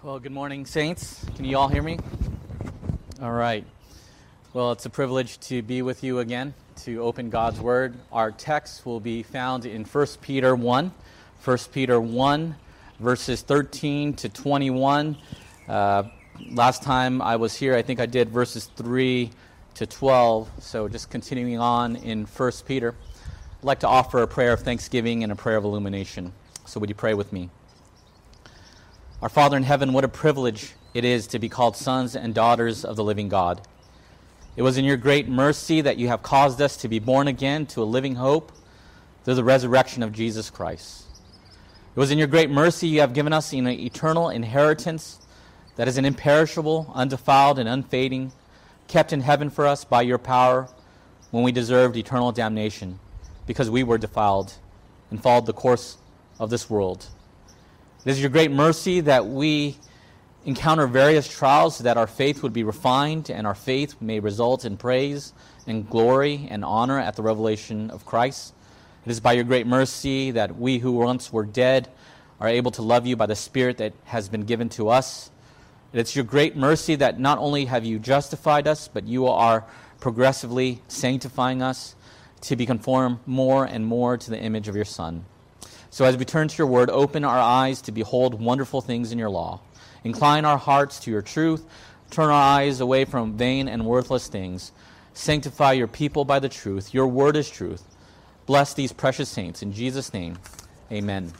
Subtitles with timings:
[0.00, 1.26] Well, good morning, Saints.
[1.34, 1.98] Can you all hear me?
[3.20, 3.64] All right.
[4.52, 7.96] Well, it's a privilege to be with you again to open God's Word.
[8.12, 10.92] Our text will be found in 1 Peter 1.
[11.44, 12.54] 1 Peter 1,
[13.00, 15.16] verses 13 to 21.
[15.66, 16.04] Uh,
[16.48, 19.32] last time I was here, I think I did verses 3
[19.74, 20.48] to 12.
[20.60, 22.94] So just continuing on in 1 Peter.
[23.58, 26.32] I'd like to offer a prayer of thanksgiving and a prayer of illumination.
[26.66, 27.50] So would you pray with me?
[29.20, 32.84] Our Father in heaven, what a privilege it is to be called sons and daughters
[32.84, 33.60] of the living God.
[34.54, 37.66] It was in your great mercy that you have caused us to be born again
[37.66, 38.52] to a living hope
[39.24, 41.02] through the resurrection of Jesus Christ.
[41.96, 45.18] It was in your great mercy you have given us an eternal inheritance
[45.74, 48.30] that is an imperishable, undefiled, and unfading,
[48.86, 50.68] kept in heaven for us by your power
[51.32, 53.00] when we deserved eternal damnation
[53.48, 54.54] because we were defiled
[55.10, 55.96] and followed the course
[56.38, 57.08] of this world.
[58.04, 59.76] It is your great mercy that we
[60.44, 64.64] encounter various trials so that our faith would be refined and our faith may result
[64.64, 65.32] in praise
[65.66, 68.54] and glory and honor at the revelation of Christ.
[69.04, 71.90] It is by your great mercy that we who once were dead
[72.38, 75.32] are able to love you by the Spirit that has been given to us.
[75.92, 79.66] It's your great mercy that not only have you justified us, but you are
[79.98, 81.96] progressively sanctifying us
[82.42, 85.24] to be conformed more and more to the image of your Son.
[85.90, 89.18] So as we turn to your word, open our eyes to behold wonderful things in
[89.18, 89.60] your law.
[90.04, 91.64] Incline our hearts to your truth.
[92.10, 94.72] Turn our eyes away from vain and worthless things.
[95.14, 96.94] Sanctify your people by the truth.
[96.94, 97.82] Your word is truth.
[98.46, 99.62] Bless these precious saints.
[99.62, 100.38] In Jesus' name,
[100.90, 101.32] amen.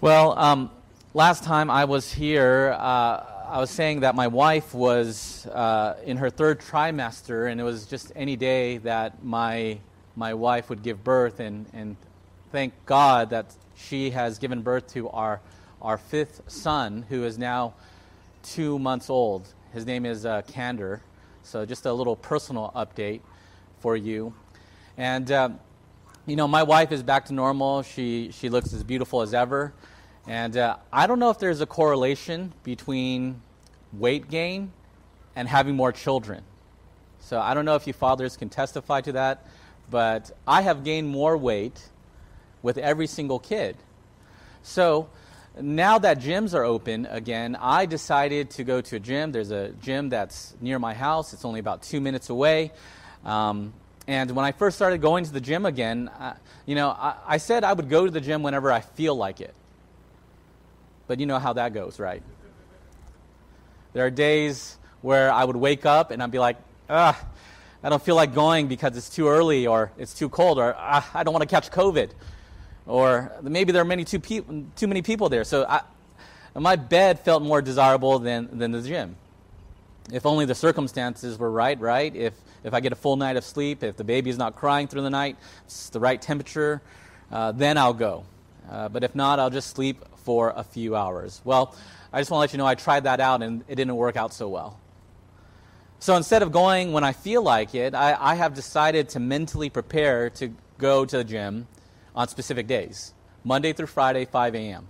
[0.00, 0.70] Well, um,
[1.14, 6.18] last time I was here, uh, I was saying that my wife was uh, in
[6.18, 9.78] her third trimester, and it was just any day that my
[10.16, 11.96] my wife would give birth, and, and
[12.56, 15.42] thank God that she has given birth to our,
[15.82, 17.74] our fifth son, who is now
[18.42, 19.46] two months old.
[19.74, 21.02] His name is uh, Candor.
[21.42, 23.20] So, just a little personal update
[23.80, 24.32] for you.
[24.96, 25.60] And, um,
[26.24, 27.82] you know, my wife is back to normal.
[27.82, 29.74] She, she looks as beautiful as ever.
[30.26, 33.42] And uh, I don't know if there's a correlation between
[33.92, 34.72] weight gain
[35.34, 36.42] and having more children.
[37.18, 39.46] So, I don't know if you fathers can testify to that,
[39.90, 41.90] but I have gained more weight
[42.66, 43.76] with every single kid.
[44.64, 45.08] So
[45.60, 49.30] now that gyms are open again, I decided to go to a gym.
[49.30, 52.72] There's a gym that's near my house, it's only about two minutes away.
[53.24, 53.72] Um,
[54.08, 56.10] and when I first started going to the gym again,
[56.66, 59.40] you know, I, I said I would go to the gym whenever I feel like
[59.40, 59.54] it.
[61.06, 62.22] But you know how that goes, right?
[63.92, 66.56] There are days where I would wake up and I'd be like,
[66.90, 67.16] ah,
[67.80, 71.08] I don't feel like going because it's too early or it's too cold or ah,
[71.14, 72.10] I don't want to catch COVID
[72.86, 74.42] or maybe there are many too, pe-
[74.76, 75.44] too many people there.
[75.44, 75.82] So I,
[76.54, 79.16] my bed felt more desirable than, than the gym.
[80.12, 82.14] If only the circumstances were right, right?
[82.14, 84.86] If, if I get a full night of sleep, if the baby is not crying
[84.86, 86.80] through the night, it's the right temperature,
[87.32, 88.24] uh, then I'll go.
[88.70, 91.40] Uh, but if not, I'll just sleep for a few hours.
[91.44, 91.74] Well,
[92.12, 94.16] I just want to let you know I tried that out and it didn't work
[94.16, 94.78] out so well.
[95.98, 99.70] So instead of going when I feel like it, I, I have decided to mentally
[99.70, 101.66] prepare to go to the gym
[102.16, 103.12] on specific days
[103.44, 104.88] Monday through Friday, 5 a.m.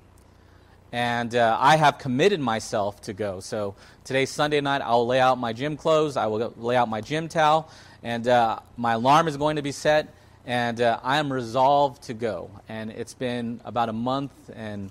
[0.92, 3.40] And uh, I have committed myself to go.
[3.40, 7.02] So today's Sunday night, I'll lay out my gym clothes, I will lay out my
[7.02, 7.68] gym towel,
[8.02, 10.14] and uh, my alarm is going to be set,
[10.46, 12.50] and uh, I am resolved to go.
[12.68, 14.90] And it's been about a month and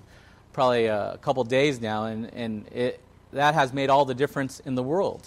[0.52, 3.00] probably a couple days now, and, and it,
[3.32, 5.26] that has made all the difference in the world.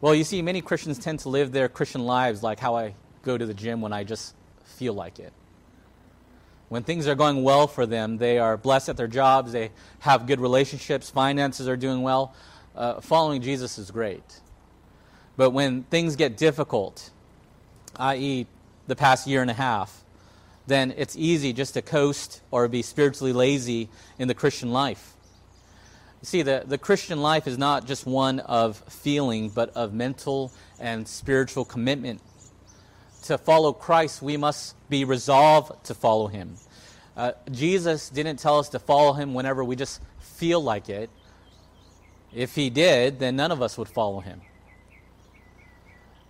[0.00, 3.36] Well, you see, many Christians tend to live their Christian lives like how I go
[3.36, 4.34] to the gym when I just
[4.64, 5.32] feel like it.
[6.70, 10.28] When things are going well for them, they are blessed at their jobs, they have
[10.28, 12.32] good relationships, finances are doing well.
[12.76, 14.40] Uh, following Jesus is great.
[15.36, 17.10] But when things get difficult,
[17.96, 18.46] i.e.,
[18.86, 20.04] the past year and a half,
[20.68, 25.14] then it's easy just to coast or be spiritually lazy in the Christian life.
[26.22, 30.52] You see, the, the Christian life is not just one of feeling, but of mental
[30.78, 32.20] and spiritual commitment
[33.22, 36.56] to follow Christ, we must be resolved to follow him.
[37.16, 41.10] Uh, Jesus didn't tell us to follow him whenever we just feel like it.
[42.32, 44.40] If he did, then none of us would follow him.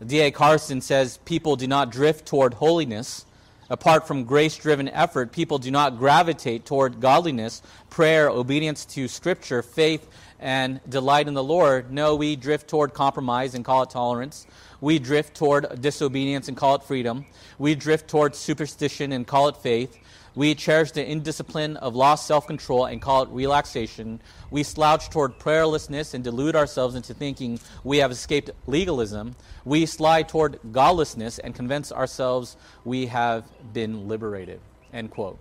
[0.04, 0.30] D.A.
[0.30, 3.26] Carson says people do not drift toward holiness.
[3.70, 9.62] Apart from grace driven effort, people do not gravitate toward godliness, prayer, obedience to Scripture,
[9.62, 10.08] faith,
[10.40, 11.92] and delight in the Lord.
[11.92, 14.48] No, we drift toward compromise and call it tolerance.
[14.80, 17.26] We drift toward disobedience and call it freedom.
[17.58, 19.96] We drift toward superstition and call it faith.
[20.34, 24.20] We cherish the indiscipline of lost self control and call it relaxation.
[24.50, 29.34] We slouch toward prayerlessness and delude ourselves into thinking we have escaped legalism.
[29.64, 34.60] We slide toward godlessness and convince ourselves we have been liberated.
[34.92, 35.38] End quote.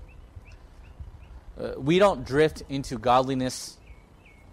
[1.59, 3.77] Uh, we don't drift into godliness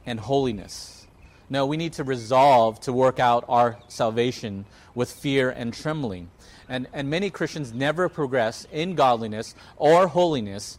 [0.04, 1.06] and holiness.
[1.48, 6.28] No, we need to resolve to work out our salvation with fear and trembling.
[6.68, 10.78] And, and many Christians never progress in godliness or holiness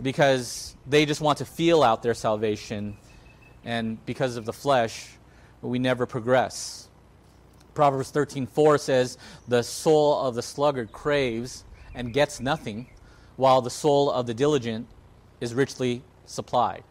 [0.00, 2.96] because they just want to feel out their salvation.
[3.64, 5.08] And because of the flesh,
[5.62, 6.88] we never progress.
[7.74, 12.88] Proverbs 13:4 says, "The soul of the sluggard craves and gets nothing,
[13.36, 14.88] while the soul of the diligent
[15.40, 16.84] is richly supplied."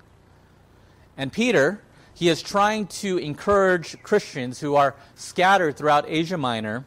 [1.17, 1.81] And Peter,
[2.13, 6.85] he is trying to encourage Christians who are scattered throughout Asia Minor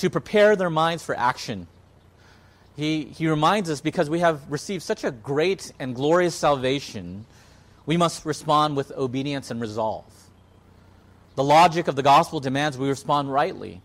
[0.00, 1.66] to prepare their minds for action.
[2.76, 7.26] He, he reminds us because we have received such a great and glorious salvation,
[7.86, 10.04] we must respond with obedience and resolve.
[11.34, 13.80] The logic of the gospel demands we respond rightly.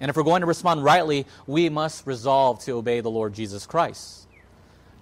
[0.00, 3.66] And if we're going to respond rightly, we must resolve to obey the Lord Jesus
[3.66, 4.26] Christ.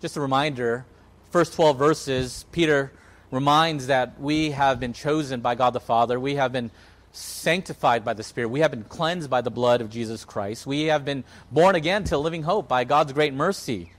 [0.01, 0.87] Just a reminder,
[1.31, 2.93] first 12 verses, Peter
[3.31, 6.19] reminds that we have been chosen by God the Father.
[6.19, 6.71] We have been
[7.13, 8.49] sanctified by the Spirit.
[8.49, 10.67] We have been cleansed by the blood of Jesus Christ.
[10.67, 13.93] We have been born again to living hope by God's great mercy.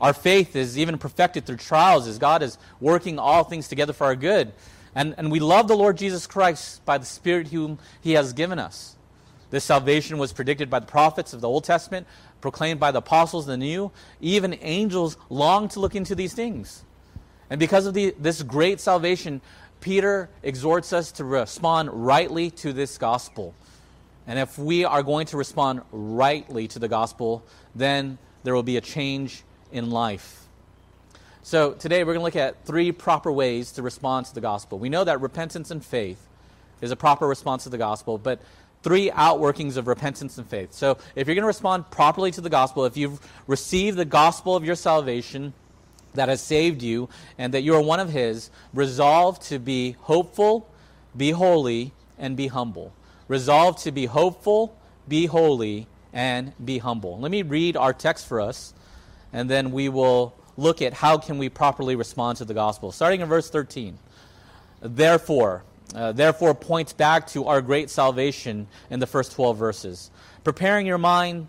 [0.00, 4.04] Our faith is even perfected through trials as God is working all things together for
[4.04, 4.52] our good.
[4.94, 8.58] And, and we love the Lord Jesus Christ by the Spirit whom He has given
[8.58, 8.96] us.
[9.50, 12.06] This salvation was predicted by the prophets of the Old Testament,
[12.40, 13.90] proclaimed by the apostles of the New.
[14.20, 16.82] Even angels long to look into these things.
[17.50, 19.40] And because of the, this great salvation,
[19.80, 23.54] Peter exhorts us to respond rightly to this gospel.
[24.26, 27.42] And if we are going to respond rightly to the gospel,
[27.74, 29.42] then there will be a change
[29.72, 30.44] in life.
[31.42, 34.78] So today we're going to look at three proper ways to respond to the gospel.
[34.78, 36.26] We know that repentance and faith
[36.80, 38.40] is a proper response to the gospel, but
[38.82, 40.72] three outworkings of repentance and faith.
[40.72, 44.54] So if you're going to respond properly to the gospel, if you've received the gospel
[44.54, 45.52] of your salvation,
[46.14, 47.08] that has saved you
[47.38, 50.68] and that you are one of His, resolve to be hopeful,
[51.16, 52.92] be holy, and be humble.
[53.28, 54.76] Resolve to be hopeful,
[55.08, 57.18] be holy, and be humble.
[57.18, 58.74] Let me read our text for us,
[59.32, 62.92] and then we will look at how can we properly respond to the gospel.
[62.92, 63.98] Starting in verse 13.
[64.82, 65.62] Therefore,
[65.94, 70.10] uh, therefore points back to our great salvation in the first 12 verses.
[70.44, 71.48] Preparing your mind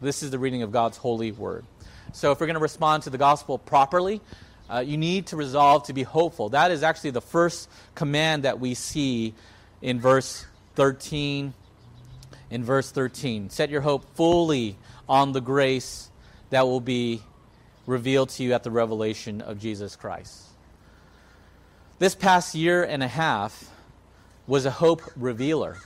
[0.00, 1.64] This is the reading of God's holy word.
[2.12, 4.20] So, if we're going to respond to the gospel properly,
[4.68, 6.50] uh, you need to resolve to be hopeful.
[6.50, 9.34] That is actually the first command that we see
[9.80, 11.54] in verse 13.
[12.48, 14.76] In verse 13, set your hope fully
[15.08, 16.10] on the grace
[16.50, 17.22] that will be
[17.86, 20.42] revealed to you at the revelation of Jesus Christ.
[21.98, 23.70] This past year and a half
[24.46, 25.78] was a hope revealer.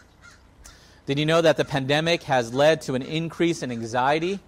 [1.10, 4.38] Did you know that the pandemic has led to an increase in anxiety,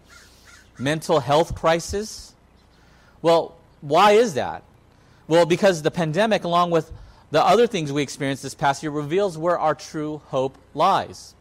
[0.78, 2.34] mental health crisis?
[3.20, 4.62] Well, why is that?
[5.26, 6.92] Well, because the pandemic, along with
[7.32, 11.34] the other things we experienced this past year, reveals where our true hope lies.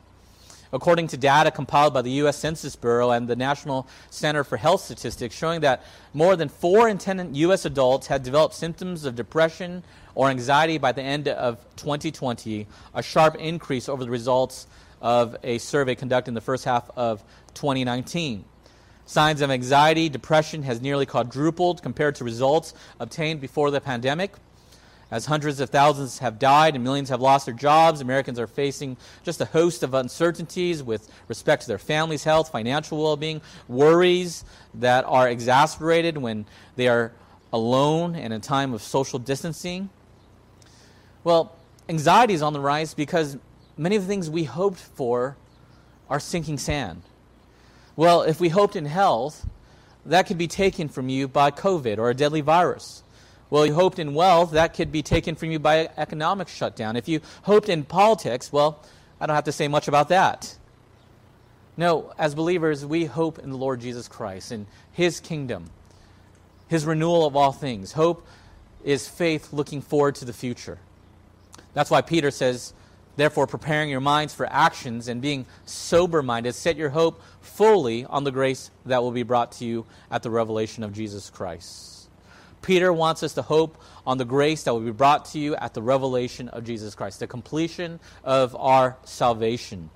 [0.74, 2.38] According to data compiled by the U.S.
[2.38, 5.84] Census Bureau and the National Center for Health Statistics, showing that
[6.16, 7.66] more than 4 in 10 U.S.
[7.66, 9.84] adults had developed symptoms of depression
[10.16, 14.66] or anxiety by the end of 2020, a sharp increase over the results
[15.02, 18.46] of a survey conducted in the first half of 2019.
[19.06, 24.34] Signs of anxiety, depression has nearly quadrupled compared to results obtained before the pandemic.
[25.12, 28.96] As hundreds of thousands have died and millions have lost their jobs, Americans are facing
[29.24, 34.46] just a host of uncertainties with respect to their family's health, financial well being, worries
[34.76, 36.46] that are exacerbated when
[36.78, 37.12] they are
[37.52, 39.90] alone and in a time of social distancing.
[41.26, 41.58] Well,
[41.90, 43.38] anxiety is on the rise because
[43.78, 45.38] many of the things we hoped for
[46.10, 47.02] are sinking sand.
[47.96, 49.48] Well, if we hoped in health,
[50.06, 53.04] that could be taken from you by COVID or a deadly virus.
[53.50, 56.96] Well, you hoped in wealth, that could be taken from you by economic shutdown.
[56.96, 58.82] If you hoped in politics, well,
[59.20, 60.58] I don't have to say much about that.
[61.76, 65.66] No, as believers, we hope in the Lord Jesus Christ and His kingdom,
[66.68, 67.92] His renewal of all things.
[67.92, 68.26] Hope
[68.84, 70.80] is faith looking forward to the future.
[71.74, 72.74] That's why Peter says,
[73.22, 78.24] therefore, preparing your minds for actions and being sober minded, set your hope fully on
[78.24, 82.10] the grace that will be brought to you at the revelation of Jesus Christ.
[82.64, 85.74] Peter wants us to hope on the grace that will be brought to you at
[85.74, 89.90] the revelation of Jesus Christ, the completion of our salvation.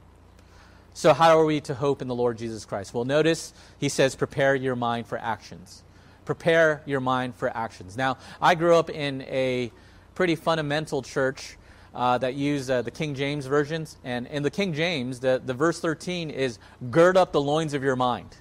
[0.93, 2.93] So, how are we to hope in the Lord Jesus Christ?
[2.93, 5.83] Well, notice he says, prepare your mind for actions.
[6.25, 7.97] Prepare your mind for actions.
[7.97, 9.71] Now, I grew up in a
[10.15, 11.57] pretty fundamental church
[11.95, 13.97] uh, that use uh, the King James versions.
[14.03, 16.59] And in the King James, the, the verse 13 is
[16.91, 18.35] gird up the loins of your mind.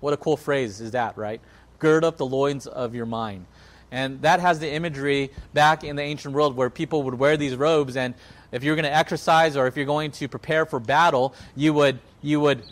[0.00, 1.40] What a cool phrase is that, right?
[1.78, 3.46] Gird up the loins of your mind.
[3.90, 7.56] And that has the imagery back in the ancient world where people would wear these
[7.56, 8.14] robes, and
[8.52, 11.98] if you're going to exercise or if you're going to prepare for battle, you would,
[12.22, 12.62] you would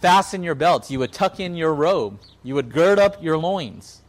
[0.00, 4.00] fasten your belts, you would tuck in your robe, you would gird up your loins.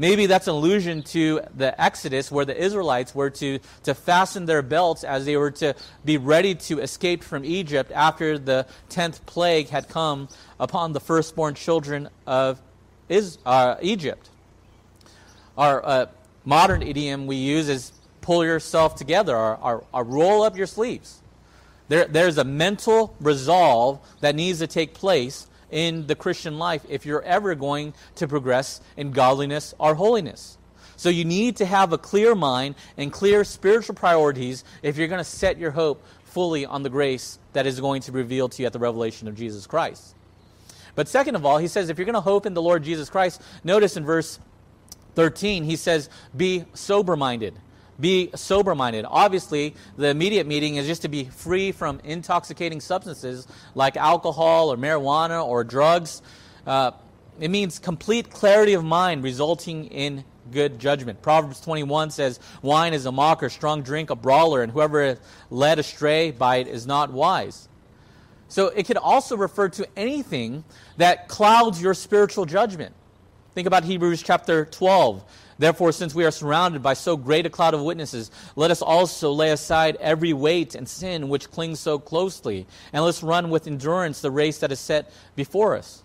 [0.00, 4.62] Maybe that's an allusion to the Exodus where the Israelites were to, to fasten their
[4.62, 5.74] belts as they were to
[6.04, 10.28] be ready to escape from Egypt after the 10th plague had come
[10.60, 12.60] upon the firstborn children of
[13.08, 14.30] is, uh, Egypt.
[15.56, 16.06] Our uh,
[16.44, 17.90] modern idiom we use is
[18.20, 21.20] pull yourself together or, or, or roll up your sleeves.
[21.88, 27.04] There, there's a mental resolve that needs to take place in the Christian life if
[27.06, 30.58] you're ever going to progress in godliness or holiness.
[30.96, 35.18] So you need to have a clear mind and clear spiritual priorities if you're going
[35.18, 38.62] to set your hope fully on the grace that is going to be revealed to
[38.62, 40.14] you at the revelation of Jesus Christ.
[40.94, 43.08] But second of all, he says if you're going to hope in the Lord Jesus
[43.08, 44.40] Christ, notice in verse
[45.14, 47.54] 13, he says, be sober minded
[48.00, 49.04] be sober minded.
[49.08, 54.76] Obviously, the immediate meaning is just to be free from intoxicating substances like alcohol or
[54.76, 56.22] marijuana or drugs.
[56.66, 56.92] Uh,
[57.40, 61.22] it means complete clarity of mind resulting in good judgment.
[61.22, 65.78] Proverbs 21 says, Wine is a mocker, strong drink a brawler, and whoever is led
[65.78, 67.68] astray by it is not wise.
[68.48, 70.64] So it could also refer to anything
[70.96, 72.94] that clouds your spiritual judgment.
[73.54, 75.24] Think about Hebrews chapter 12.
[75.58, 79.32] Therefore, since we are surrounded by so great a cloud of witnesses, let us also
[79.32, 84.20] lay aside every weight and sin which clings so closely, and let's run with endurance
[84.20, 86.04] the race that is set before us.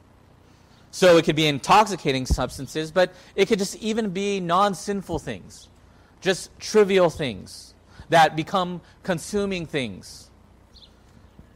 [0.90, 5.68] So it could be intoxicating substances, but it could just even be non sinful things,
[6.22, 7.74] just trivial things
[8.10, 10.30] that become consuming things.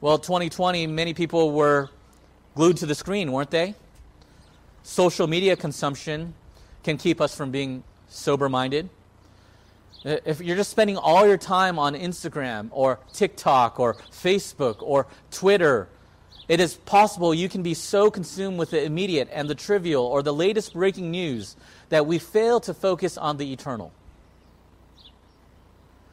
[0.01, 1.89] Well, 2020, many people were
[2.55, 3.75] glued to the screen, weren't they?
[4.83, 6.35] Social media consumption
[6.83, 8.89] can keep us from being sober minded.
[10.03, 15.89] If you're just spending all your time on Instagram or TikTok or Facebook or Twitter,
[16.47, 20.23] it is possible you can be so consumed with the immediate and the trivial or
[20.23, 21.55] the latest breaking news
[21.89, 23.91] that we fail to focus on the eternal.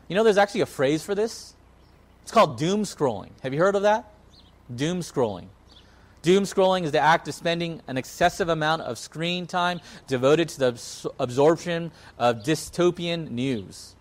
[0.09, 1.55] You know, there's actually a phrase for this.
[2.23, 3.31] It's called doom scrolling.
[3.43, 4.13] Have you heard of that?
[4.75, 5.47] Doom scrolling.
[6.25, 10.59] Doom scrolling is the act of spending an excessive amount of screen time devoted to
[10.59, 13.95] the absorption of dystopian news.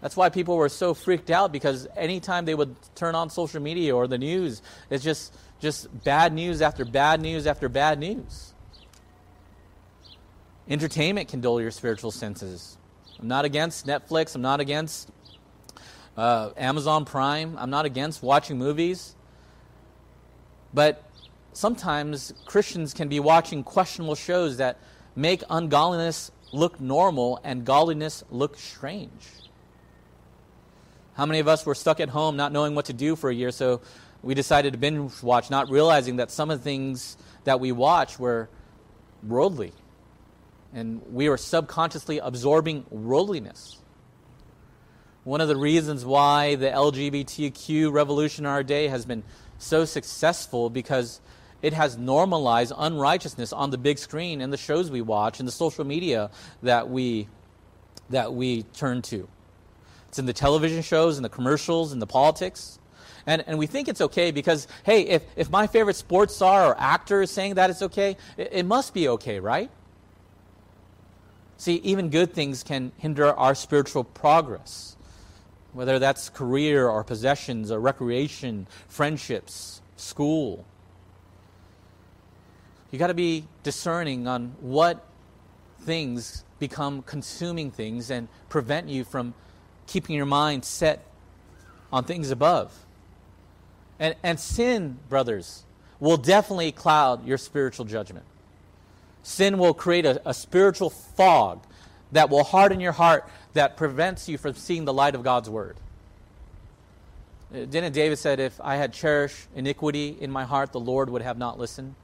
[0.00, 3.96] That's why people were so freaked out because anytime they would turn on social media
[3.96, 8.54] or the news, it's just, just bad news after bad news after bad news.
[10.68, 12.78] Entertainment can dull your spiritual senses.
[13.18, 15.10] I'm not against Netflix, I'm not against
[16.16, 19.16] uh, Amazon Prime, I'm not against watching movies.
[20.72, 21.09] But
[21.52, 24.78] sometimes Christians can be watching questionable shows that
[25.16, 29.10] make ungodliness look normal and godliness look strange.
[31.14, 33.34] How many of us were stuck at home not knowing what to do for a
[33.34, 33.80] year, so
[34.22, 38.18] we decided to binge watch, not realizing that some of the things that we watch
[38.18, 38.48] were
[39.22, 39.72] worldly.
[40.72, 43.78] And we were subconsciously absorbing worldliness.
[45.24, 49.22] One of the reasons why the LGBTQ revolution in our day has been
[49.58, 51.20] so successful because
[51.62, 55.52] it has normalized unrighteousness on the big screen and the shows we watch and the
[55.52, 56.30] social media
[56.62, 57.28] that we
[58.08, 59.28] that we turn to.
[60.08, 62.78] It's in the television shows and the commercials and the politics.
[63.26, 66.80] And, and we think it's okay because, hey, if, if my favorite sports star or
[66.80, 69.70] actor is saying that it's okay, it, it must be okay, right?
[71.58, 74.96] See, even good things can hinder our spiritual progress.
[75.72, 80.64] whether that's career or possessions or recreation, friendships, school.
[82.90, 85.04] You got to be discerning on what
[85.82, 89.34] things become consuming things and prevent you from
[89.86, 91.04] keeping your mind set
[91.92, 92.72] on things above.
[93.98, 95.64] And, and sin, brothers,
[95.98, 98.24] will definitely cloud your spiritual judgment.
[99.22, 101.62] Sin will create a, a spiritual fog
[102.12, 105.76] that will harden your heart that prevents you from seeing the light of God's word.
[107.52, 111.22] Uh, didn't David said, "If I had cherished iniquity in my heart, the Lord would
[111.22, 111.94] have not listened."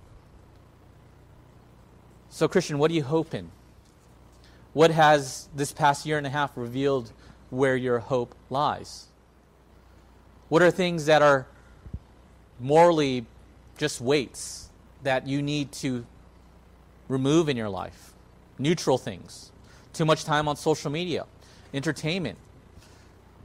[2.37, 3.51] So, Christian, what are you hoping?
[4.75, 7.11] What has this past year and a half revealed
[7.49, 9.07] where your hope lies?
[10.51, 11.47] What are things that are
[12.61, 13.25] morally
[13.79, 14.69] just weights
[15.03, 16.05] that you need to
[17.09, 18.13] remove in your life?
[18.59, 19.51] Neutral things.
[19.95, 21.25] Too much time on social media
[21.73, 22.37] entertainment,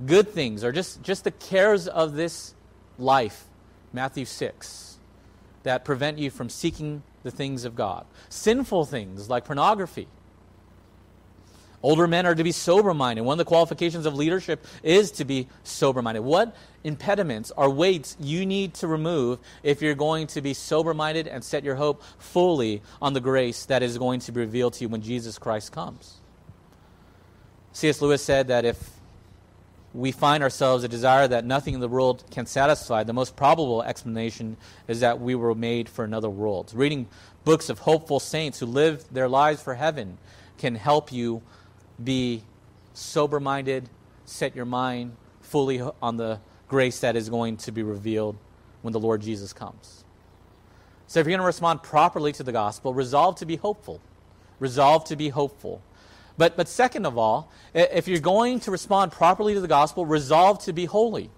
[0.05, 2.55] good things, or just, just the cares of this
[2.99, 3.45] life,
[3.93, 4.97] Matthew 6,
[5.63, 8.05] that prevent you from seeking the things of God.
[8.29, 10.07] Sinful things like pornography.
[11.83, 13.23] Older men are to be sober minded.
[13.23, 16.21] One of the qualifications of leadership is to be sober minded.
[16.21, 21.27] What impediments or weights you need to remove if you're going to be sober minded
[21.27, 24.83] and set your hope fully on the grace that is going to be revealed to
[24.83, 26.17] you when Jesus Christ comes?
[27.73, 28.01] C.S.
[28.01, 28.77] Lewis said that if
[29.93, 33.83] we find ourselves a desire that nothing in the world can satisfy, the most probable
[33.83, 34.57] explanation
[34.87, 36.71] is that we were made for another world.
[36.73, 37.07] Reading
[37.43, 40.17] books of hopeful saints who lived their lives for heaven
[40.57, 41.41] can help you
[42.01, 42.43] be
[42.93, 43.89] sober minded,
[44.25, 48.37] set your mind fully on the grace that is going to be revealed
[48.81, 50.05] when the Lord Jesus comes.
[51.07, 53.99] So, if you're going to respond properly to the gospel, resolve to be hopeful.
[54.59, 55.81] Resolve to be hopeful.
[56.41, 60.57] But, but second of all, if you're going to respond properly to the gospel, resolve
[60.63, 61.29] to be holy.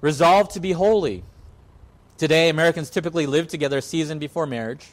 [0.00, 1.24] Resolve to be holy.
[2.16, 4.92] Today, Americans typically live together a season before marriage.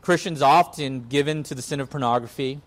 [0.00, 2.62] Christians often given to the sin of pornography,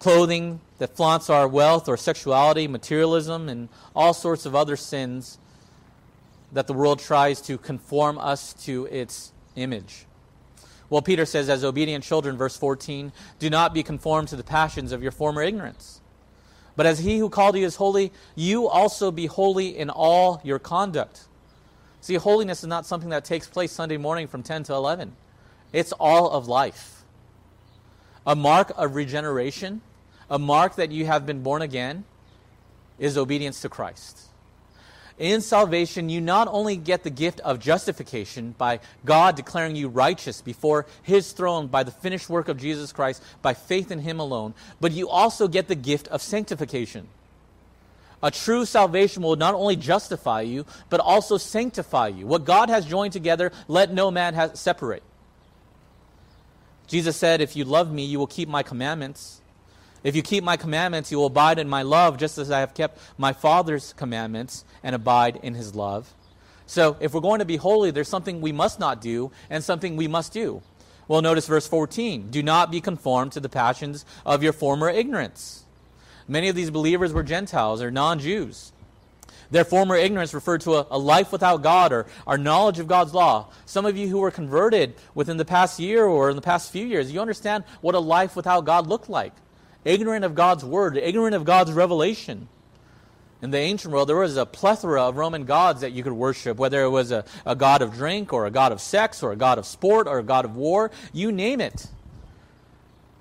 [0.00, 5.38] clothing that flaunts our wealth or sexuality, materialism, and all sorts of other sins
[6.50, 10.04] that the world tries to conform us to its image.
[10.90, 14.90] Well, Peter says, as obedient children, verse 14, do not be conformed to the passions
[14.90, 16.00] of your former ignorance.
[16.74, 20.58] But as he who called you is holy, you also be holy in all your
[20.58, 21.28] conduct.
[22.00, 25.14] See, holiness is not something that takes place Sunday morning from 10 to 11,
[25.72, 27.04] it's all of life.
[28.26, 29.82] A mark of regeneration,
[30.28, 32.04] a mark that you have been born again,
[32.98, 34.29] is obedience to Christ.
[35.20, 40.40] In salvation, you not only get the gift of justification by God declaring you righteous
[40.40, 44.54] before His throne by the finished work of Jesus Christ, by faith in Him alone,
[44.80, 47.06] but you also get the gift of sanctification.
[48.22, 52.26] A true salvation will not only justify you, but also sanctify you.
[52.26, 55.02] What God has joined together, let no man separate.
[56.86, 59.39] Jesus said, If you love me, you will keep my commandments.
[60.02, 62.74] If you keep my commandments, you will abide in my love, just as I have
[62.74, 66.14] kept my Father's commandments and abide in his love.
[66.66, 69.96] So, if we're going to be holy, there's something we must not do and something
[69.96, 70.62] we must do.
[71.08, 75.64] Well, notice verse 14 Do not be conformed to the passions of your former ignorance.
[76.28, 78.72] Many of these believers were Gentiles or non Jews.
[79.50, 83.12] Their former ignorance referred to a, a, life without God or our knowledge of God's
[83.12, 83.48] law.
[83.66, 86.86] Some of you who were converted within the past year or in the past few
[86.86, 89.32] years, you understand what a life without God looked like
[89.84, 92.48] ignorant of God's word, ignorant of God's revelation.
[93.42, 96.58] In the ancient world, there was a plethora of Roman gods that you could worship,
[96.58, 99.36] whether it was a, a god of drink or a god of sex or a
[99.36, 101.86] god of sport or a god of war, you name it.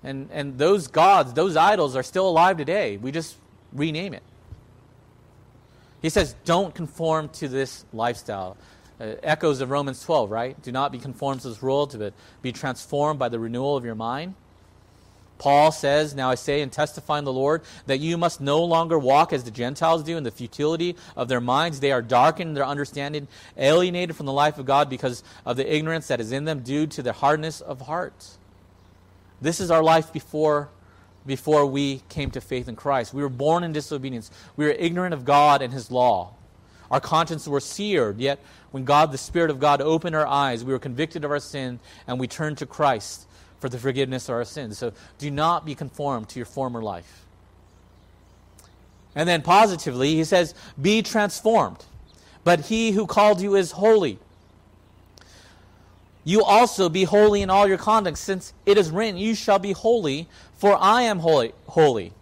[0.04, 2.98] And, and those gods, those idols are still alive today.
[2.98, 3.36] We just
[3.72, 4.24] rename it.
[6.02, 8.58] He says, don't conform to this lifestyle.
[9.00, 10.62] Uh, echoes of Romans 12, right?
[10.62, 13.96] Do not be conformed to this world, but be transformed by the renewal of your
[13.96, 14.36] mind.
[15.40, 19.00] Paul says, Now I say and testify in the Lord, that you must no longer
[19.00, 21.80] walk as the Gentiles do in the futility of their minds.
[21.80, 25.74] They are darkened in their understanding, alienated from the life of God because of the
[25.74, 28.28] ignorance that is in them due to their hardness of heart.
[29.42, 30.70] This is our life before,
[31.26, 33.14] before we came to faith in Christ.
[33.14, 34.30] We were born in disobedience.
[34.58, 36.34] We were ignorant of God and His law.
[36.92, 38.40] Our consciences were seared, yet
[38.72, 41.80] when God, the Spirit of God, opened our eyes, we were convicted of our sin
[42.08, 43.28] and we turned to Christ
[43.60, 44.78] for the forgiveness of our sins.
[44.78, 47.26] So do not be conformed to your former life.
[49.16, 51.86] And then positively, he says, Be transformed.
[52.44, 54.20] But he who called you is holy.
[56.24, 59.72] You also be holy in all your conduct, since it is written, You shall be
[59.72, 61.54] holy, for I am holy.
[61.68, 62.14] holy.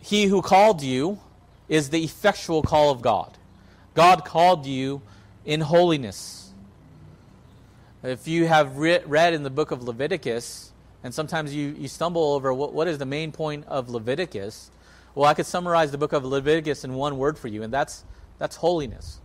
[0.00, 1.20] He who called you
[1.68, 3.38] is the effectual call of God.
[3.94, 5.00] God called you
[5.44, 6.43] in holiness.
[8.04, 12.34] If you have re- read in the book of Leviticus, and sometimes you, you stumble
[12.34, 14.70] over what, what is the main point of Leviticus,
[15.14, 18.04] well, I could summarize the book of Leviticus in one word for you, and that's,
[18.38, 19.20] that's holiness.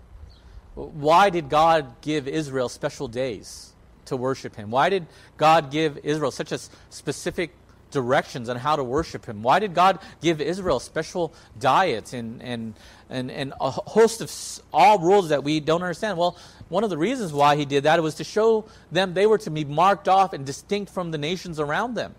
[0.75, 3.73] Why did God give Israel special days
[4.05, 4.71] to worship Him?
[4.71, 7.51] Why did God give Israel such a specific
[7.91, 9.41] directions on how to worship him.
[9.41, 12.73] Why did God give Israel special diets and, and,
[13.09, 16.17] and, and a host of all rules that we don't understand?
[16.17, 16.37] Well,
[16.69, 19.49] one of the reasons why he did that was to show them they were to
[19.49, 22.15] be marked off and distinct from the nations around them.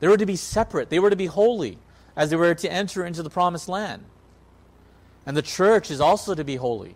[0.00, 1.78] They were to be separate, they were to be holy
[2.16, 4.04] as they were to enter into the promised land.
[5.26, 6.94] And the church is also to be holy.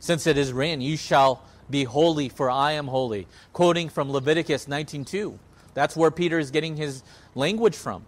[0.00, 3.26] Since it is written, You shall be holy, for I am holy.
[3.52, 5.38] Quoting from Leviticus 19.2.
[5.74, 7.02] That's where Peter is getting his
[7.34, 8.04] language from.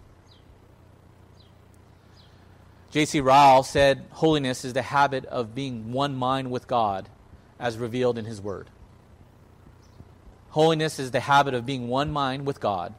[2.91, 3.19] J.C.
[3.19, 7.09] Ryle said, Holiness is the habit of being one mind with God
[7.59, 8.69] as revealed in His Word.
[10.51, 12.93] Holiness is the habit of being one mind with God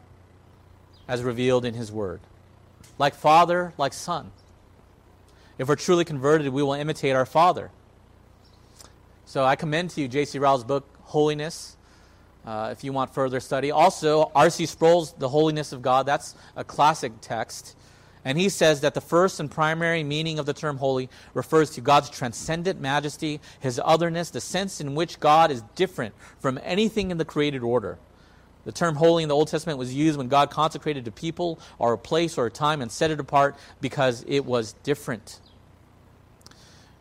[1.09, 2.21] as revealed in His Word.
[2.99, 4.33] Like Father, like Son.
[5.57, 7.71] If we're truly converted, we will imitate our Father.
[9.27, 10.39] So I commend to you J.C.
[10.39, 11.77] Ryle's book, Holiness,
[12.47, 13.73] uh, if you want further study.
[13.73, 14.67] Also, R.C.
[14.67, 17.77] Sproul's The Holiness of God, that's a classic text.
[18.25, 21.81] And he says that the first and primary meaning of the term holy refers to
[21.81, 27.19] God's transcendent majesty, his otherness, the sense in which God is different from anything in
[27.19, 27.99] the created order.
[28.65, 31.95] The term holy in the Old Testament was used when God consecrated a people or
[31.95, 35.41] a place or a time and set it apart because it was different.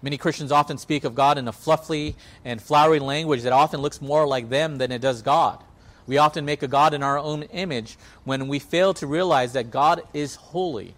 [0.05, 2.15] Many Christians often speak of God in a fluffy
[2.45, 5.63] and flowery language that often looks more like them than it does God.
[6.05, 9.71] We often make a God in our own image when we fail to realize that
[9.71, 10.93] God is holy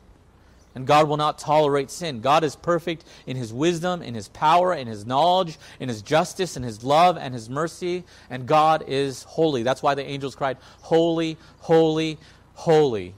[0.75, 2.19] and God will not tolerate sin.
[2.19, 6.57] God is perfect in his wisdom, in his power, in his knowledge, in his justice,
[6.57, 9.63] in his love, and his mercy, and God is holy.
[9.63, 12.17] That's why the angels cried, Holy, holy,
[12.55, 13.13] holy.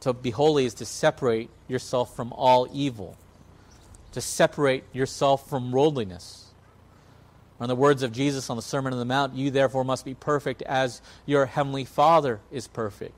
[0.00, 3.16] To be holy is to separate yourself from all evil
[4.12, 6.46] to separate yourself from worldliness.
[7.58, 10.04] Or in the words of Jesus on the Sermon on the Mount, you therefore must
[10.04, 13.14] be perfect as your heavenly Father is perfect.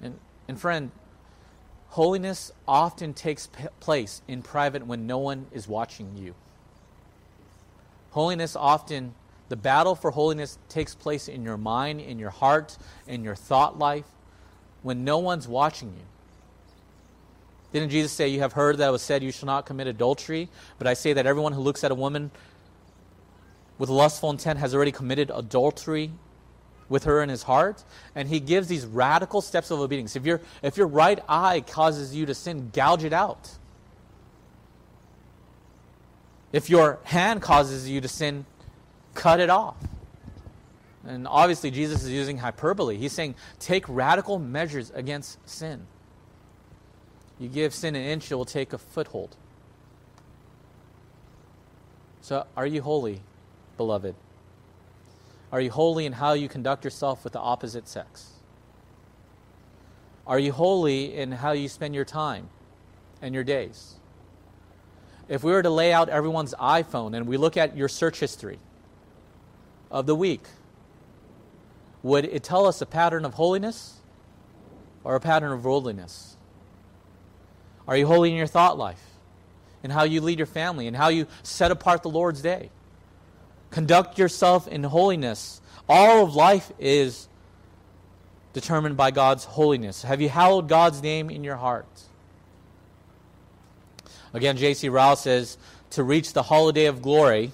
[0.00, 0.92] And, and friend,
[1.88, 6.34] holiness often takes p- place in private when no one is watching you.
[8.10, 9.14] Holiness often,
[9.48, 13.78] the battle for holiness takes place in your mind, in your heart, in your thought
[13.78, 14.06] life,
[14.82, 16.04] when no one's watching you.
[17.72, 20.48] Didn't Jesus say, You have heard that it was said, You shall not commit adultery?
[20.78, 22.30] But I say that everyone who looks at a woman
[23.78, 26.12] with lustful intent has already committed adultery
[26.88, 27.84] with her in his heart.
[28.14, 30.16] And he gives these radical steps of obedience.
[30.16, 33.50] If, your if your right eye causes you to sin, gouge it out.
[36.52, 38.46] If your hand causes you to sin,
[39.14, 39.76] cut it off.
[41.06, 42.96] And obviously, Jesus is using hyperbole.
[42.96, 45.86] He's saying, take radical measures against sin.
[47.38, 49.36] You give sin an inch, it will take a foothold.
[52.20, 53.20] So, are you holy,
[53.76, 54.14] beloved?
[55.52, 58.32] Are you holy in how you conduct yourself with the opposite sex?
[60.26, 62.50] Are you holy in how you spend your time
[63.22, 63.94] and your days?
[65.28, 68.58] If we were to lay out everyone's iPhone and we look at your search history
[69.90, 70.42] of the week,
[72.02, 74.00] would it tell us a pattern of holiness
[75.04, 76.37] or a pattern of worldliness?
[77.88, 79.02] Are you holy in your thought life?
[79.82, 82.70] And how you lead your family and how you set apart the Lord's day?
[83.70, 85.60] Conduct yourself in holiness.
[85.88, 87.28] All of life is
[88.52, 90.02] determined by God's holiness.
[90.02, 91.86] Have you hallowed God's name in your heart?
[94.34, 94.88] Again, J.C.
[94.88, 95.56] Ryle says
[95.90, 97.52] to reach the holiday of glory,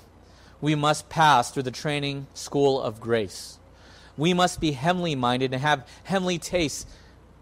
[0.61, 3.59] we must pass through the training school of grace.
[4.17, 6.87] We must be heavenly minded and have heavenly tastes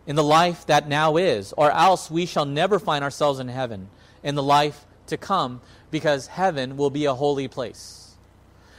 [0.06, 3.88] in the life that now is, or else we shall never find ourselves in heaven
[4.22, 5.60] in the life to come,
[5.90, 8.16] because heaven will be a holy place.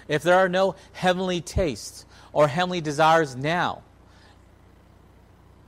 [0.08, 3.84] If there are no heavenly tastes or heavenly desires now,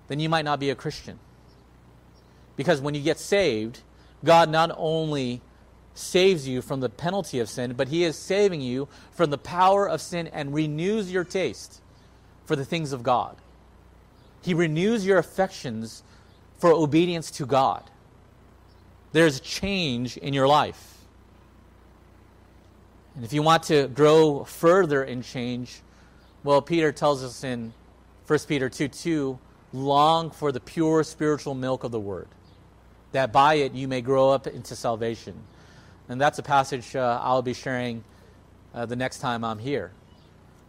[0.07, 1.19] then you might not be a Christian.
[2.55, 3.81] Because when you get saved,
[4.23, 5.41] God not only
[5.93, 9.87] saves you from the penalty of sin, but He is saving you from the power
[9.87, 11.81] of sin and renews your taste
[12.45, 13.37] for the things of God.
[14.45, 16.03] He renews your affections
[16.60, 17.84] for obedience to God.
[19.12, 20.99] There's change in your life.
[23.15, 25.81] And if you want to grow further in change,
[26.43, 27.73] well, Peter tells us in
[28.27, 29.39] 1 Peter 2 2,
[29.73, 32.27] long for the pure spiritual milk of the word,
[33.13, 35.34] that by it you may grow up into salvation.
[36.08, 38.03] And that's a passage uh, I'll be sharing
[38.75, 39.91] uh, the next time I'm here.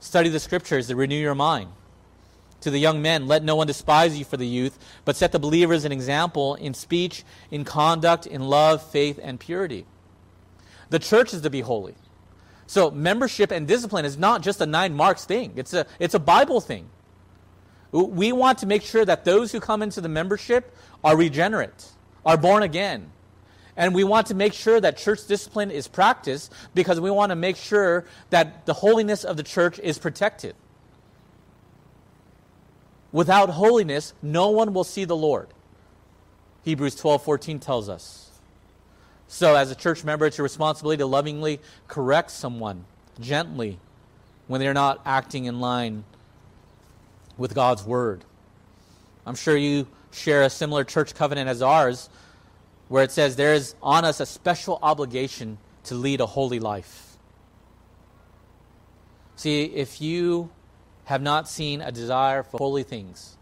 [0.01, 1.69] Study the scriptures to renew your mind.
[2.62, 5.38] To the young men, let no one despise you for the youth, but set the
[5.38, 9.87] believers an example in speech, in conduct, in love, faith, and purity.
[10.90, 11.95] The church is to be holy.
[12.66, 15.53] So membership and discipline is not just a nine marks thing.
[15.57, 16.88] It's a, it's a Bible thing.
[17.92, 21.92] We want to make sure that those who come into the membership are regenerate,
[22.25, 23.11] are born again.
[23.77, 27.37] And we want to make sure that church discipline is practiced because we want to
[27.37, 30.55] make sure that the holiness of the church is protected.
[33.12, 35.49] Without holiness, no one will see the Lord.
[36.64, 38.31] Hebrews 12:14 tells us.
[39.29, 42.85] So, as a church member, it's your responsibility to lovingly correct someone
[43.21, 43.79] gently
[44.47, 46.05] when they're not acting in line
[47.37, 48.25] with God's word.
[49.25, 52.09] I'm sure you share a similar church covenant as ours,
[52.88, 57.16] where it says there is on us a special obligation to lead a holy life.
[59.35, 60.51] See, if you
[61.07, 63.37] have not seen a desire for holy things,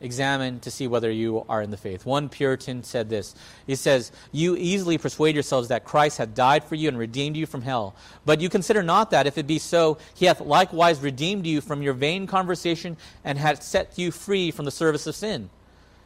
[0.00, 2.06] examine to see whether you are in the faith.
[2.06, 3.34] One Puritan said this.
[3.66, 7.46] He says, You easily persuade yourselves that Christ hath died for you and redeemed you
[7.46, 7.96] from hell.
[8.24, 11.82] But you consider not that, if it be so, he hath likewise redeemed you from
[11.82, 15.50] your vain conversation and hath set you free from the service of sin.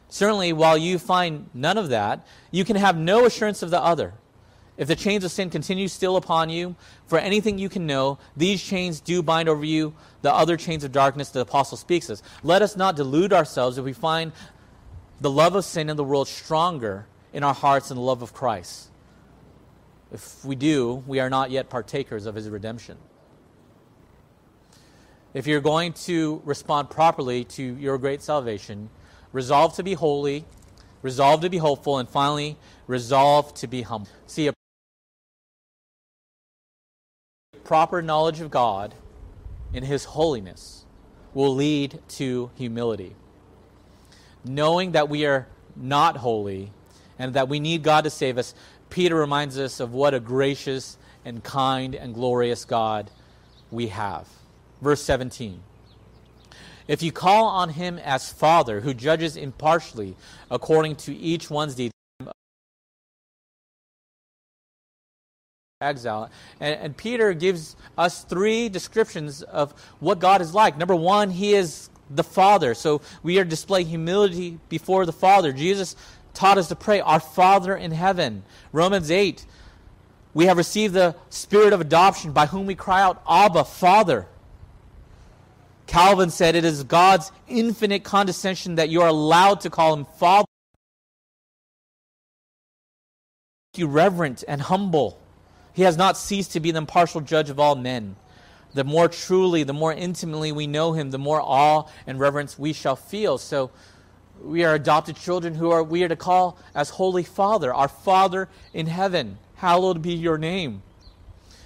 [0.09, 4.13] Certainly, while you find none of that, you can have no assurance of the other.
[4.81, 8.63] If the chains of sin continue still upon you, for anything you can know, these
[8.63, 12.19] chains do bind over you the other chains of darkness the apostle speaks of.
[12.41, 14.31] Let us not delude ourselves if we find
[15.19, 18.33] the love of sin in the world stronger in our hearts than the love of
[18.33, 18.89] Christ.
[20.11, 22.97] If we do, we are not yet partakers of his redemption.
[25.35, 28.89] If you're going to respond properly to your great salvation,
[29.31, 30.43] resolve to be holy,
[31.03, 34.09] resolve to be hopeful, and finally, resolve to be humble.
[34.25, 34.49] See,
[37.71, 38.93] proper knowledge of God
[39.71, 40.83] in His holiness
[41.33, 43.15] will lead to humility.
[44.43, 46.69] Knowing that we are not holy
[47.17, 48.53] and that we need God to save us,
[48.89, 53.09] Peter reminds us of what a gracious and kind and glorious God
[53.71, 54.27] we have.
[54.81, 55.63] Verse 17.
[56.89, 60.17] If you call on him as Father, who judges impartially
[60.49, 61.93] according to each one's deeds,
[65.81, 66.29] exile.
[66.59, 70.77] And, and, Peter gives us three descriptions of what God is like.
[70.77, 72.73] Number one, he is the Father.
[72.73, 75.51] So we are displaying humility before the Father.
[75.51, 75.95] Jesus
[76.33, 78.43] taught us to pray, Our Father in heaven.
[78.71, 79.45] Romans 8,
[80.33, 84.27] we have received the spirit of adoption by whom we cry out, Abba, Father.
[85.87, 90.45] Calvin said, It is God's infinite condescension that you are allowed to call him Father.
[93.75, 95.17] You reverent and humble.
[95.73, 98.15] He has not ceased to be the impartial judge of all men.
[98.73, 102.73] The more truly, the more intimately we know him, the more awe and reverence we
[102.73, 103.37] shall feel.
[103.37, 103.71] So
[104.41, 108.49] we are adopted children who are we are to call as Holy Father, our Father
[108.73, 109.37] in heaven.
[109.55, 110.83] Hallowed be your name.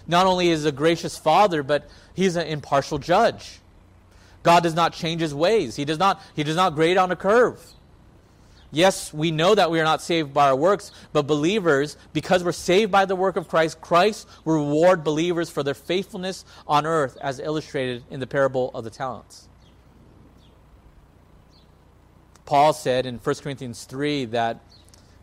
[0.08, 3.60] Not only is a gracious Father, but he's an impartial judge.
[4.44, 5.76] God does not change his ways.
[5.76, 7.60] He does not, he does not grade on a curve.
[8.72, 12.52] Yes, we know that we are not saved by our works, but believers, because we're
[12.52, 17.18] saved by the work of Christ, Christ will reward believers for their faithfulness on earth,
[17.22, 19.48] as illustrated in the parable of the talents.
[22.46, 24.60] Paul said in 1 Corinthians 3 that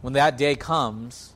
[0.00, 1.34] when that day comes,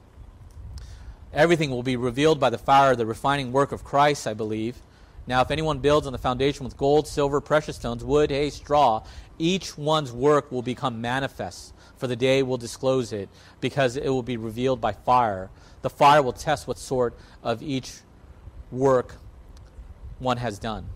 [1.32, 4.76] everything will be revealed by the fire, the refining work of Christ, I believe.
[5.26, 9.02] Now, if anyone builds on the foundation with gold, silver, precious stones, wood, hay, straw,
[9.38, 13.28] each one's work will become manifest for the day will disclose it,
[13.60, 15.50] because it will be revealed by fire.
[15.82, 18.00] The fire will test what sort of each
[18.70, 19.16] work
[20.18, 20.86] one has done.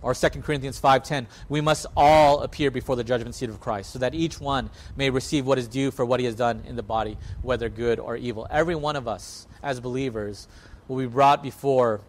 [0.00, 3.98] Or 2 Corinthians 5:10, we must all appear before the judgment seat of Christ, so
[3.98, 6.82] that each one may receive what is due for what he has done in the
[6.82, 8.46] body, whether good or evil.
[8.50, 10.46] Every one of us as believers
[10.86, 12.00] will be brought before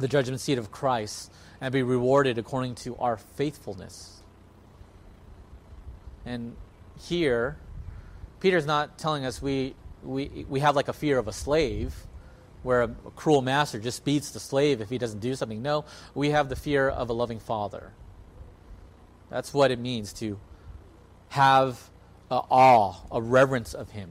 [0.00, 4.20] the judgment seat of Christ and be rewarded according to our faithfulness.
[6.24, 6.56] And
[6.98, 7.58] here,
[8.40, 11.94] Peter's not telling us we, we, we have like a fear of a slave
[12.62, 15.62] where a, a cruel master just beats the slave if he doesn't do something.
[15.62, 15.84] No,
[16.14, 17.92] we have the fear of a loving father.
[19.30, 20.38] That's what it means to
[21.30, 21.90] have
[22.30, 24.10] a awe, a reverence of him.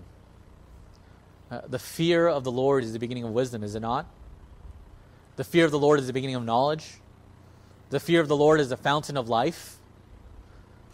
[1.52, 4.08] Uh, the fear of the Lord is the beginning of wisdom, is it not?
[5.39, 6.95] The fear of the Lord is the beginning of knowledge.
[7.91, 9.78] The fear of the Lord is the fountain of life.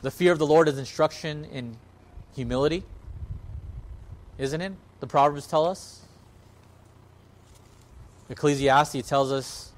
[0.03, 1.77] The fear of the Lord is instruction in
[2.36, 2.84] humility,
[4.38, 4.73] isn't it?
[4.99, 6.01] The Proverbs tell us.
[8.29, 9.71] Ecclesiastes tells us,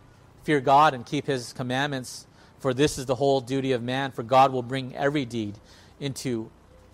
[0.44, 2.28] fear God and keep his commandments,
[2.60, 5.56] for this is the whole duty of man, for God will bring every deed
[5.98, 6.52] into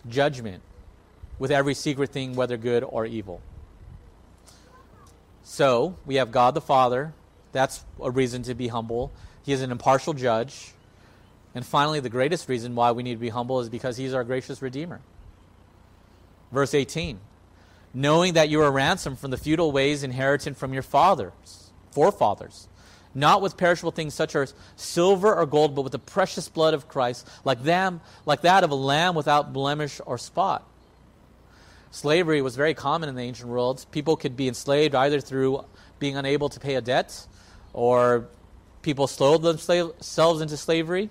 [0.08, 0.62] judgment
[1.40, 3.42] with every secret thing, whether good or evil.
[5.42, 7.16] So, we have God the Father.
[7.54, 9.12] That's a reason to be humble.
[9.44, 10.74] He is an impartial judge.
[11.56, 14.24] And finally, the greatest reason why we need to be humble is because He's our
[14.24, 15.00] gracious Redeemer.
[16.52, 17.20] Verse 18
[17.94, 22.68] Knowing that you are ransomed from the futile ways inherited from your fathers, forefathers,
[23.14, 26.88] not with perishable things such as silver or gold, but with the precious blood of
[26.88, 30.68] Christ, like, them, like that of a lamb without blemish or spot.
[31.92, 33.86] Slavery was very common in the ancient world.
[33.92, 35.64] People could be enslaved either through
[36.00, 37.28] being unable to pay a debt
[37.74, 38.28] or
[38.82, 41.10] people sold themselves into slavery.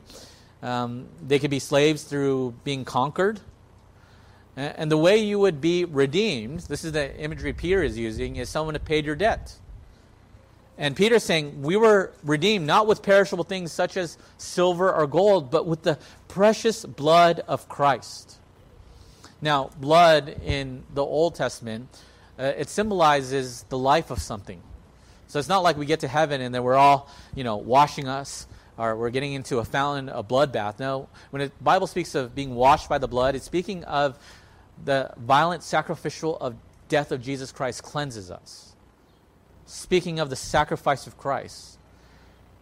[0.63, 3.41] Um, they could be slaves through being conquered.
[4.55, 8.51] And the way you would be redeemed, this is the imagery Peter is using, is
[8.51, 9.57] someone who paid your debt.
[10.77, 15.51] And Peter's saying, We were redeemed not with perishable things such as silver or gold,
[15.51, 15.99] but with the
[16.29, 18.37] precious blood of Christ.
[19.41, 21.89] Now, blood in the Old Testament,
[22.39, 24.61] uh, it symbolizes the life of something.
[25.33, 28.07] So it's not like we get to heaven and then we're all, you know, washing
[28.07, 30.79] us or we're getting into a fountain, a bloodbath.
[30.79, 34.19] No, when the Bible speaks of being washed by the blood, it's speaking of
[34.85, 36.55] the violent sacrificial of
[36.91, 38.75] death of Jesus Christ cleanses us.
[39.65, 41.79] Speaking of the sacrifice of Christ,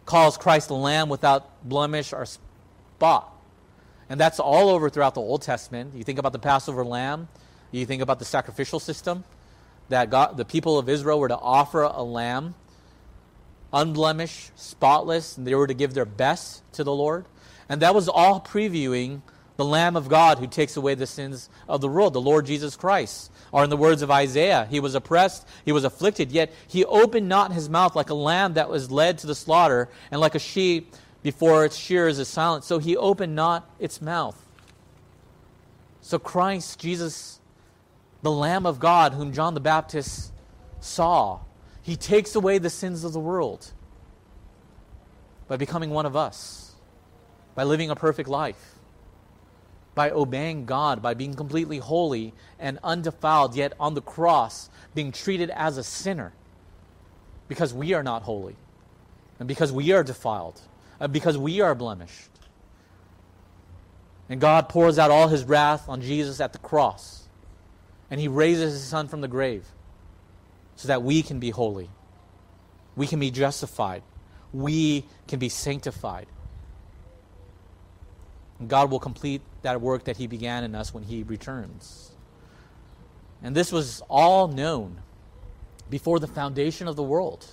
[0.05, 3.35] calls Christ the lamb without blemish or spot.
[4.07, 5.93] And that's all over throughout the Old Testament.
[5.93, 7.27] You think about the Passover lamb,
[7.71, 9.25] you think about the sacrificial system
[9.91, 12.55] that God, the people of Israel were to offer a lamb
[13.73, 17.25] unblemished, spotless, and they were to give their best to the Lord.
[17.69, 19.21] And that was all previewing
[19.57, 22.75] the Lamb of God who takes away the sins of the world, the Lord Jesus
[22.75, 23.31] Christ.
[23.51, 27.29] Or in the words of Isaiah, he was oppressed, he was afflicted, yet he opened
[27.29, 30.39] not his mouth like a lamb that was led to the slaughter, and like a
[30.39, 32.63] sheep before its shearers is silent.
[32.63, 34.37] So he opened not its mouth.
[36.01, 37.39] So Christ, Jesus,
[38.21, 40.31] the Lamb of God, whom John the Baptist
[40.79, 41.39] saw,
[41.81, 43.71] he takes away the sins of the world
[45.47, 46.75] by becoming one of us,
[47.55, 48.75] by living a perfect life,
[49.95, 55.49] by obeying God, by being completely holy and undefiled, yet on the cross being treated
[55.49, 56.33] as a sinner
[57.47, 58.55] because we are not holy
[59.39, 60.61] and because we are defiled
[60.99, 62.29] and because we are blemished.
[64.29, 67.20] And God pours out all his wrath on Jesus at the cross.
[68.11, 69.65] And he raises his son from the grave
[70.75, 71.89] so that we can be holy.
[72.95, 74.03] We can be justified.
[74.53, 76.27] We can be sanctified.
[78.59, 82.11] And God will complete that work that He began in us when He returns.
[83.41, 85.01] And this was all known
[85.89, 87.47] before the foundation of the world.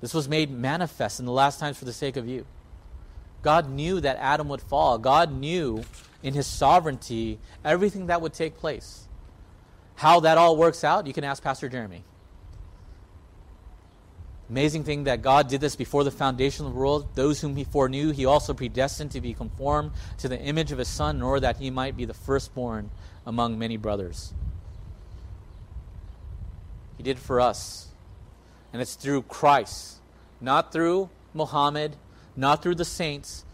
[0.00, 2.46] This was made manifest in the last times for the sake of you.
[3.42, 4.96] God knew that Adam would fall.
[4.96, 5.82] God knew
[6.22, 9.08] in His sovereignty everything that would take place.
[10.00, 12.02] How that all works out, you can ask Pastor Jeremy.
[14.48, 17.14] Amazing thing that God did this before the foundation of the world.
[17.16, 20.88] Those whom he foreknew, he also predestined to be conformed to the image of his
[20.88, 22.90] Son, in order that he might be the firstborn
[23.26, 24.32] among many brothers.
[26.96, 27.88] He did for us.
[28.72, 29.98] And it's through Christ,
[30.40, 31.96] not through Muhammad,
[32.34, 33.44] not through the saints,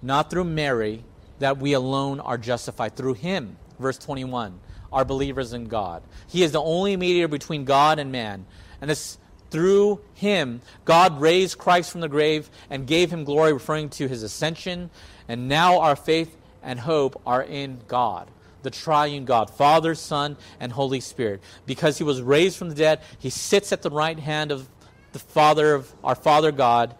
[0.00, 1.02] not through Mary,
[1.40, 2.94] that we alone are justified.
[2.94, 4.60] Through him, verse 21
[4.92, 6.02] are believers in God.
[6.28, 8.46] He is the only mediator between God and man.
[8.80, 9.18] And it's
[9.50, 14.22] through him, God raised Christ from the grave and gave him glory, referring to his
[14.22, 14.90] ascension.
[15.28, 18.28] And now our faith and hope are in God,
[18.62, 21.40] the triune God, Father, Son, and Holy Spirit.
[21.64, 24.68] Because he was raised from the dead, he sits at the right hand of
[25.12, 26.94] the Father of our Father God.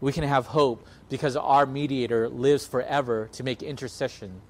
[0.00, 4.40] We can have hope because our mediator lives forever to make intercession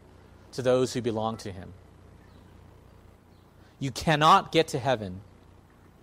[0.52, 1.74] to those who belong to him.
[3.82, 5.22] You cannot get to heaven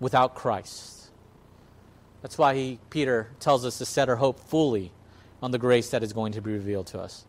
[0.01, 1.11] without Christ.
[2.21, 4.91] That's why he, Peter tells us to set our hope fully
[5.41, 7.23] on the grace that is going to be revealed to us.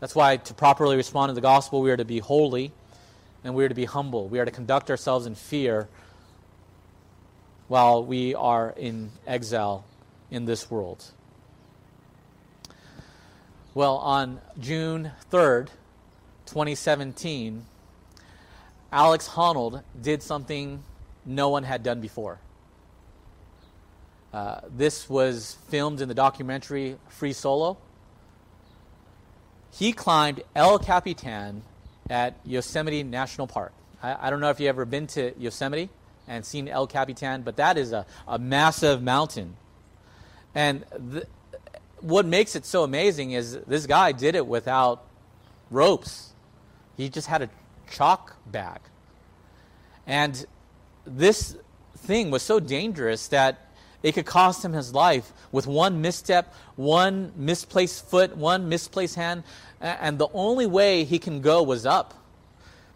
[0.00, 2.72] That's why to properly respond to the gospel, we are to be holy
[3.44, 4.28] and we are to be humble.
[4.28, 5.88] We are to conduct ourselves in fear
[7.68, 9.84] while we are in exile
[10.32, 11.04] in this world.
[13.72, 15.68] Well, on June 3rd,
[16.46, 17.66] 2017,
[18.92, 20.82] Alex Honnold did something
[21.24, 22.38] no one had done before.
[24.32, 27.78] Uh, this was filmed in the documentary Free Solo.
[29.72, 31.62] he climbed El Capitan
[32.08, 33.72] at Yosemite National Park.
[34.02, 35.90] I, I don't know if you've ever been to Yosemite
[36.28, 39.56] and seen El Capitan, but that is a, a massive mountain.
[40.54, 41.24] And th-
[42.00, 45.04] what makes it so amazing is this guy did it without
[45.70, 46.32] ropes.
[46.96, 47.50] He just had a
[47.90, 48.80] chalk bag.
[50.06, 50.46] And
[51.04, 51.56] this
[51.98, 53.66] thing was so dangerous that
[54.02, 59.42] it could cost him his life with one misstep, one misplaced foot, one misplaced hand,
[59.80, 62.14] and the only way he can go was up.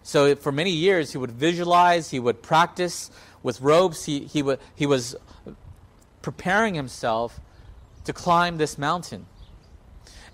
[0.03, 3.11] So for many years, he would visualize, he would practice
[3.43, 4.45] with ropes, he, he,
[4.77, 5.17] he was
[6.23, 7.41] preparing himself
[8.05, 9.27] to climb this mountain.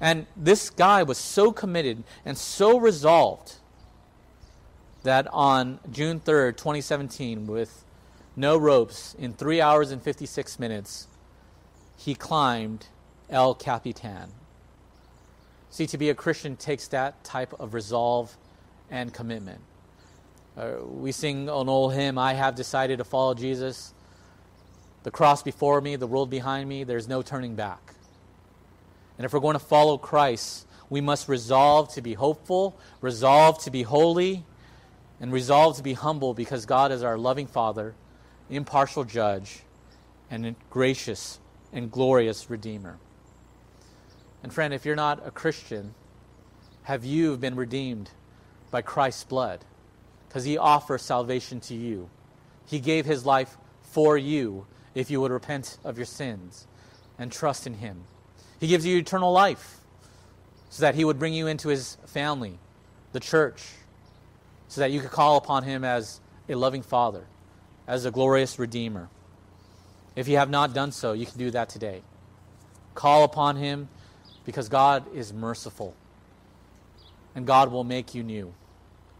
[0.00, 3.54] And this guy was so committed and so resolved
[5.07, 7.84] that on June 3rd, 2017, with
[8.36, 11.09] no ropes, in 3 hours and 56 minutes,
[11.96, 12.86] he climbed
[13.30, 14.30] El Capitan.
[15.70, 18.36] See, to be a Christian takes that type of resolve
[18.90, 19.61] and commitment.
[20.57, 23.92] Uh, we sing an old hymn, I have decided to follow Jesus.
[25.02, 27.94] The cross before me, the world behind me, there's no turning back.
[29.18, 33.70] And if we're going to follow Christ, we must resolve to be hopeful, resolve to
[33.70, 34.44] be holy,
[35.21, 37.95] and resolve to be humble because God is our loving Father,
[38.51, 39.61] impartial judge,
[40.31, 41.39] and gracious
[41.73, 42.99] and glorious Redeemer.
[44.43, 45.95] And friend, if you're not a Christian,
[46.83, 48.11] have you been redeemed
[48.71, 49.64] by Christ's blood?
[50.29, 52.09] Because he offers salvation to you.
[52.67, 56.67] He gave his life for you if you would repent of your sins
[57.19, 58.05] and trust in him.
[58.61, 59.81] He gives you eternal life
[60.71, 62.59] so that he would bring you into his family,
[63.12, 63.62] the church,
[64.69, 67.27] so that you could call upon him as a loving father,
[67.87, 69.09] as a glorious redeemer.
[70.14, 72.03] If you have not done so, you can do that today.
[72.95, 73.89] Call upon him
[74.45, 75.95] because God is merciful.
[77.35, 78.55] And God will make you new.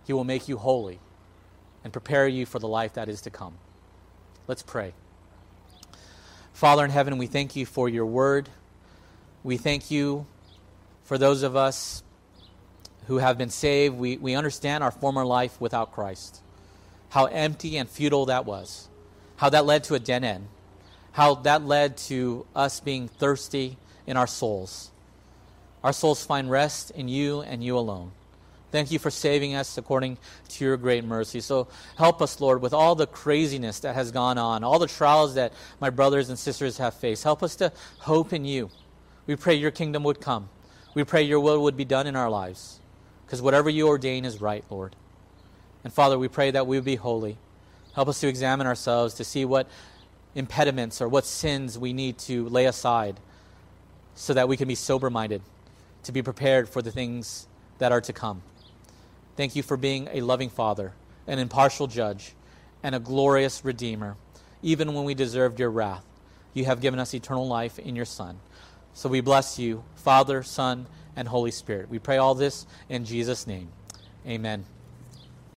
[0.07, 1.01] He will make you holy
[1.85, 3.59] and prepare you for the life that is to come.
[4.49, 4.95] Let's pray.
[6.53, 8.49] Father in heaven, we thank you for your word.
[9.45, 10.27] We thank you
[11.05, 12.03] for those of us
[13.07, 13.97] who have been saved.
[13.97, 16.41] We, we understand our former life without Christ,
[17.11, 18.89] how empty and futile that was,
[19.37, 20.49] how that led to a dead end,
[21.13, 24.91] how that led to us being thirsty in our souls.
[25.83, 28.13] Our souls find rest in you and you alone.
[28.73, 31.41] Thank you for saving us according to your great mercy.
[31.41, 35.37] So help us, Lord, with all the craziness that has gone on, all the trials
[35.37, 37.23] that my brothers and sisters have faced.
[37.23, 38.71] Help us to hope in you.
[39.27, 40.49] We pray your kingdom would come.
[40.95, 42.81] We pray your will would be done in our lives.
[43.27, 44.95] Because whatever you ordain is right, Lord.
[45.85, 47.37] And Father, we pray that we would be holy.
[47.95, 49.69] Help us to examine ourselves to see what
[50.35, 53.19] impediments or what sins we need to lay aside
[54.15, 55.43] so that we can be sober minded,
[56.05, 57.47] to be prepared for the things
[57.79, 58.43] that are to come.
[59.37, 60.93] Thank you for being a loving Father,
[61.27, 62.33] an impartial judge,
[62.83, 64.17] and a glorious Redeemer.
[64.63, 66.05] Even when we deserved your wrath,
[66.55, 68.39] you have given us eternal life in your Son.
[68.95, 70.87] So we bless you, Father, Son,
[71.17, 71.89] and Holy Spirit.
[71.91, 73.69] We pray all this in Jesus' name.
[74.27, 74.65] Amen.